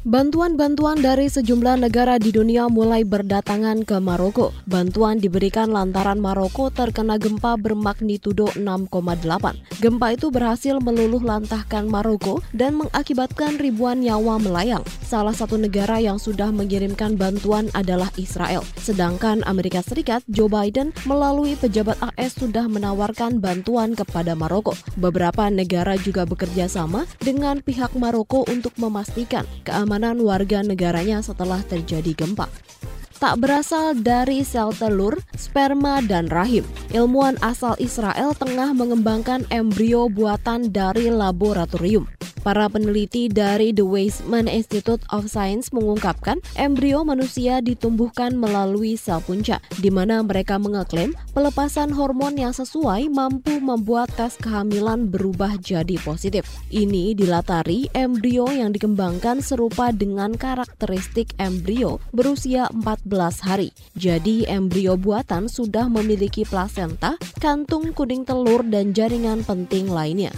[0.00, 4.48] Bantuan-bantuan dari sejumlah negara di dunia mulai berdatangan ke Maroko.
[4.64, 8.88] Bantuan diberikan lantaran Maroko terkena gempa bermagnitudo 6,8.
[9.84, 14.80] Gempa itu berhasil meluluh lantahkan Maroko dan mengakibatkan ribuan nyawa melayang.
[15.04, 18.64] Salah satu negara yang sudah mengirimkan bantuan adalah Israel.
[18.80, 24.72] Sedangkan Amerika Serikat, Joe Biden melalui pejabat AS sudah menawarkan bantuan kepada Maroko.
[24.96, 31.58] Beberapa negara juga bekerja sama dengan pihak Maroko untuk memastikan keamanan keamanan warga negaranya setelah
[31.66, 32.46] terjadi gempa
[33.18, 36.64] tak berasal dari sel telur, sperma, dan rahim.
[36.88, 42.08] Ilmuwan asal Israel tengah mengembangkan embrio buatan dari laboratorium.
[42.40, 49.60] Para peneliti dari The Weizmann Institute of Science mengungkapkan embrio manusia ditumbuhkan melalui sel punca,
[49.76, 56.48] di mana mereka mengeklaim pelepasan hormon yang sesuai mampu membuat tes kehamilan berubah jadi positif.
[56.72, 63.68] Ini dilatari embrio yang dikembangkan serupa dengan karakteristik embrio berusia 14 hari.
[64.00, 70.32] Jadi embrio buatan sudah memiliki plasenta, kantung kuning telur, dan jaringan penting lainnya.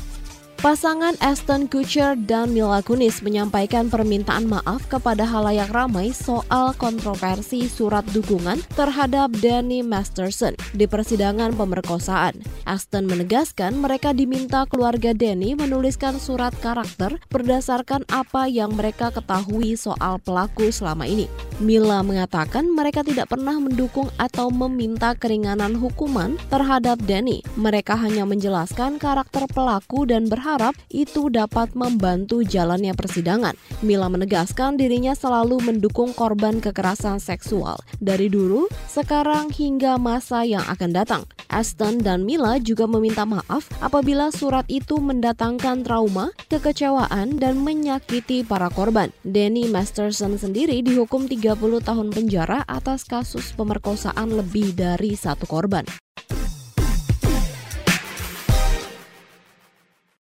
[0.63, 8.07] Pasangan Aston Kutcher dan Mila Kunis menyampaikan permintaan maaf kepada halayak ramai soal kontroversi surat
[8.15, 12.39] dukungan terhadap Danny Masterson di persidangan pemerkosaan.
[12.63, 20.23] Aston menegaskan mereka diminta keluarga Danny menuliskan surat karakter berdasarkan apa yang mereka ketahui soal
[20.23, 21.27] pelaku selama ini.
[21.63, 27.47] Mila mengatakan mereka tidak pernah mendukung atau meminta keringanan hukuman terhadap Danny.
[27.55, 33.55] Mereka hanya menjelaskan karakter pelaku dan berharap itu dapat membantu jalannya persidangan.
[33.79, 40.91] Mila menegaskan dirinya selalu mendukung korban kekerasan seksual dari dulu, sekarang hingga masa yang akan
[40.91, 41.23] datang.
[41.53, 48.73] Aston dan Mila juga meminta maaf apabila surat itu mendatangkan trauma, kekecewaan, dan menyakiti para
[48.73, 49.13] korban.
[49.23, 55.85] Danny Masterson sendiri dihukum 30 tahun penjara atas kasus pemerkosaan lebih dari satu korban.